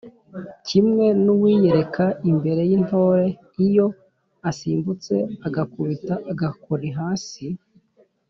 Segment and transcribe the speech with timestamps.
[0.67, 3.27] kimwe n’uwiyereka imbere y’intore
[3.65, 3.87] iyo
[4.49, 5.15] asimbutse
[5.47, 7.45] agakubita agakoni hasi